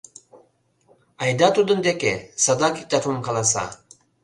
—Айда 1.23 1.47
тудын 1.57 1.79
деке, 1.87 2.13
садак 2.43 2.73
иктаж-мом 2.81 3.19
каласа. 3.27 3.65